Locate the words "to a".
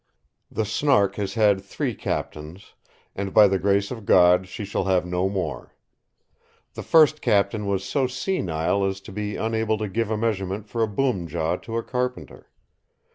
11.57-11.83